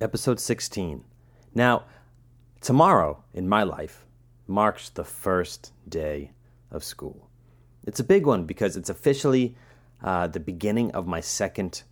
[0.00, 1.04] episode 16.
[1.54, 1.84] Now,
[2.60, 4.04] tomorrow in my life
[4.46, 6.32] marks the first day
[6.70, 7.28] of school.
[7.86, 9.56] It's a big one because it's officially
[10.02, 11.82] uh, the beginning of my second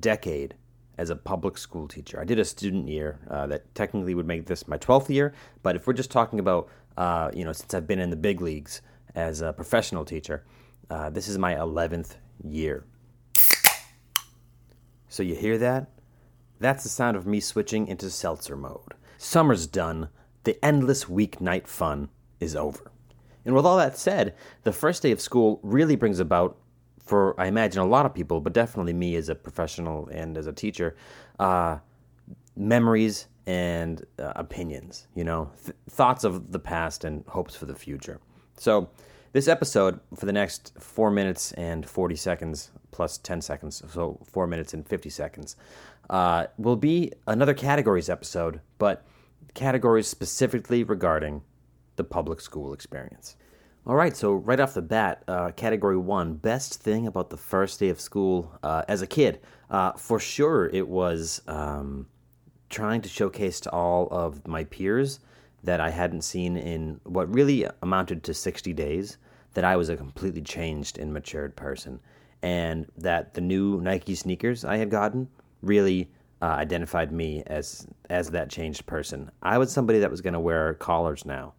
[0.00, 0.54] decade
[0.98, 2.20] as a public school teacher.
[2.20, 5.76] I did a student year uh, that technically would make this my 12th year, but
[5.76, 8.82] if we're just talking about, uh, you know, since I've been in the big leagues
[9.14, 10.44] as a professional teacher,
[10.90, 12.84] uh, this is my 11th year.
[15.08, 15.93] So you hear that?
[16.60, 18.94] That's the sound of me switching into seltzer mode.
[19.18, 20.08] Summer's done.
[20.44, 22.90] The endless weeknight fun is over.
[23.44, 26.56] And with all that said, the first day of school really brings about,
[27.04, 30.46] for I imagine a lot of people, but definitely me as a professional and as
[30.46, 30.96] a teacher,
[31.38, 31.78] uh,
[32.56, 37.74] memories and uh, opinions, you know, th- thoughts of the past and hopes for the
[37.74, 38.20] future.
[38.56, 38.88] So,
[39.32, 44.46] this episode, for the next four minutes and 40 seconds, plus 10 seconds, so four
[44.46, 45.56] minutes and 50 seconds,
[46.10, 49.06] uh, will be another categories episode, but
[49.54, 51.42] categories specifically regarding
[51.96, 53.36] the public school experience.
[53.86, 57.78] All right, so right off the bat, uh, category one best thing about the first
[57.78, 59.40] day of school uh, as a kid.
[59.70, 62.06] Uh, for sure, it was um,
[62.70, 65.20] trying to showcase to all of my peers
[65.62, 69.18] that I hadn't seen in what really amounted to 60 days
[69.52, 72.00] that I was a completely changed and matured person.
[72.42, 75.28] And that the new Nike sneakers I had gotten
[75.64, 76.10] really
[76.42, 79.30] uh, identified me as as that changed person.
[79.42, 81.54] I was somebody that was going to wear collars now,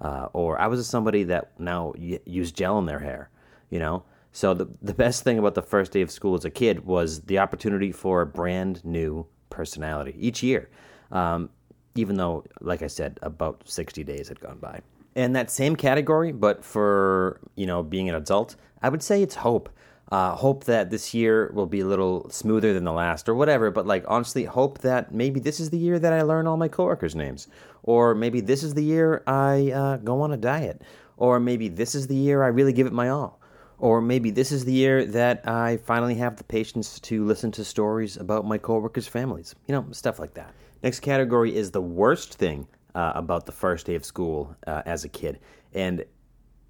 [0.00, 3.30] uh, or I was somebody that now y- used gel in their hair.
[3.70, 6.50] You know, so the the best thing about the first day of school as a
[6.50, 10.68] kid was the opportunity for a brand new personality each year.
[11.10, 11.48] Um,
[11.94, 14.80] even though, like I said, about sixty days had gone by.
[15.14, 19.36] In that same category, but for you know being an adult, I would say it's
[19.36, 19.70] hope.
[20.12, 23.72] Uh, hope that this year will be a little smoother than the last, or whatever.
[23.72, 26.68] But like honestly, hope that maybe this is the year that I learn all my
[26.68, 27.48] coworkers' names,
[27.82, 30.82] or maybe this is the year I uh, go on a diet,
[31.16, 33.40] or maybe this is the year I really give it my all,
[33.78, 37.64] or maybe this is the year that I finally have the patience to listen to
[37.64, 39.56] stories about my coworkers' families.
[39.66, 40.54] You know, stuff like that.
[40.84, 45.04] Next category is the worst thing uh, about the first day of school uh, as
[45.04, 45.40] a kid,
[45.74, 46.04] and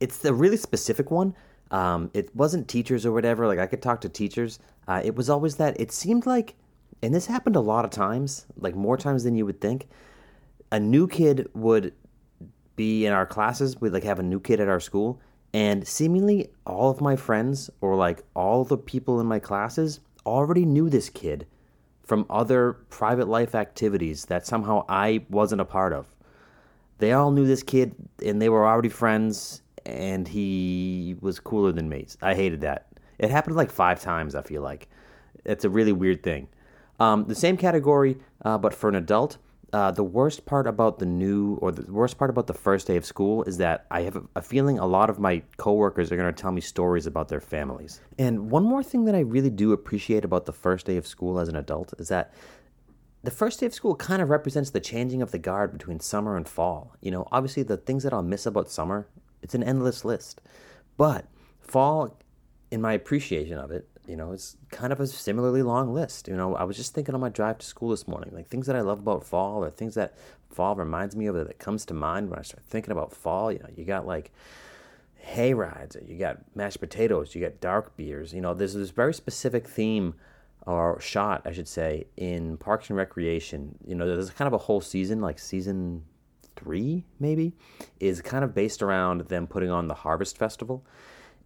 [0.00, 1.34] it's a really specific one.
[1.70, 3.46] Um, it wasn't teachers or whatever.
[3.46, 4.58] Like I could talk to teachers.
[4.86, 5.78] Uh, it was always that.
[5.80, 6.54] It seemed like,
[7.02, 9.88] and this happened a lot of times, like more times than you would think.
[10.72, 11.94] A new kid would
[12.76, 13.80] be in our classes.
[13.80, 15.20] We'd like have a new kid at our school,
[15.52, 20.64] and seemingly all of my friends or like all the people in my classes already
[20.64, 21.46] knew this kid
[22.02, 26.06] from other private life activities that somehow I wasn't a part of.
[26.98, 31.88] They all knew this kid and they were already friends and he was cooler than
[31.88, 32.06] me.
[32.22, 32.86] I hated that.
[33.18, 34.88] It happened like five times, I feel like.
[35.44, 36.48] It's a really weird thing.
[37.00, 39.38] Um, the same category, uh, but for an adult.
[39.70, 42.96] Uh, the worst part about the new, or the worst part about the first day
[42.96, 46.32] of school is that I have a feeling a lot of my coworkers are going
[46.34, 48.00] to tell me stories about their families.
[48.18, 51.38] And one more thing that I really do appreciate about the first day of school
[51.38, 52.32] as an adult is that
[53.22, 56.34] the first day of school kind of represents the changing of the guard between summer
[56.34, 56.96] and fall.
[57.02, 59.06] You know, obviously the things that I'll miss about summer,
[59.42, 60.40] it's an endless list.
[60.96, 61.26] But
[61.60, 62.18] fall,
[62.70, 66.28] in my appreciation of it, you know, it's kind of a similarly long list.
[66.28, 68.66] You know, I was just thinking on my drive to school this morning, like things
[68.66, 70.16] that I love about fall or things that
[70.50, 73.52] fall reminds me of that comes to mind when I start thinking about fall.
[73.52, 74.32] You know, you got like
[75.16, 78.32] hay rides, you got mashed potatoes, you got dark beers.
[78.32, 80.14] You know, there's this very specific theme
[80.66, 83.76] or shot, I should say, in Parks and Recreation.
[83.86, 86.04] You know, there's kind of a whole season, like season
[86.58, 87.52] three, maybe,
[88.00, 90.84] is kind of based around them putting on the Harvest Festival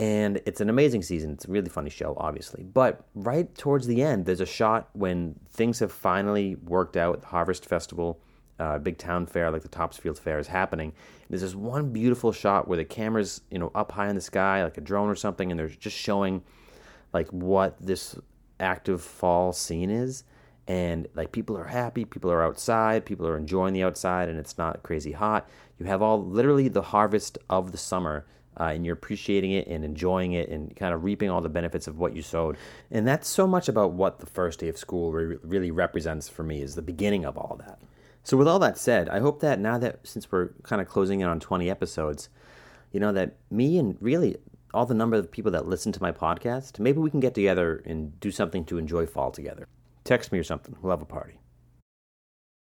[0.00, 1.32] and it's an amazing season.
[1.32, 2.62] It's a really funny show, obviously.
[2.62, 7.20] But right towards the end, there's a shot when things have finally worked out.
[7.20, 8.20] The Harvest Festival,
[8.60, 10.92] uh, big town fair like the Topsfield Fair is happening.
[11.28, 14.62] There's this one beautiful shot where the camera's you know up high in the sky,
[14.62, 16.42] like a drone or something, and they're just showing
[17.12, 18.16] like what this
[18.60, 20.22] active fall scene is.
[20.68, 24.58] And like people are happy, people are outside, people are enjoying the outside, and it's
[24.58, 25.48] not crazy hot.
[25.78, 28.26] You have all literally the harvest of the summer
[28.58, 31.86] uh, and you're appreciating it and enjoying it and kind of reaping all the benefits
[31.86, 32.56] of what you sowed.
[32.90, 36.42] And that's so much about what the first day of school re- really represents for
[36.42, 37.78] me is the beginning of all that.
[38.24, 41.20] So with all that said, I hope that now that since we're kind of closing
[41.20, 42.28] in on 20 episodes,
[42.92, 44.36] you know that me and really
[44.74, 47.82] all the number of people that listen to my podcast, maybe we can get together
[47.86, 49.66] and do something to enjoy fall together.
[50.08, 50.74] Text me or something.
[50.80, 51.38] We'll have a party.